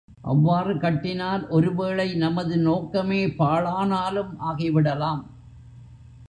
[0.21, 5.21] அவ்வாறு கட்டினால் ஒருவேளை நமது நோக்கமே பாழானாலும் ஆகிவிடலாம்.